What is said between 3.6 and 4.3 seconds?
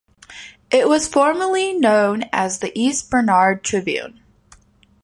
Tribune.